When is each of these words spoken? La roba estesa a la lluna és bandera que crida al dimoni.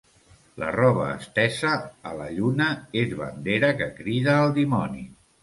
La 0.61 0.69
roba 0.75 1.09
estesa 1.17 1.73
a 2.13 2.15
la 2.21 2.31
lluna 2.39 2.71
és 3.03 3.15
bandera 3.21 3.71
que 3.83 3.93
crida 4.01 4.37
al 4.41 4.57
dimoni. 4.59 5.07